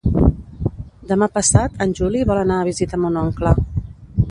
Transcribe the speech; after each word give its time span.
Demà 1.11 1.27
passat 1.35 1.77
en 1.85 1.93
Juli 2.01 2.23
vol 2.31 2.41
anar 2.47 2.59
a 2.63 2.67
visitar 2.71 3.03
mon 3.05 3.23
oncle. 3.27 3.55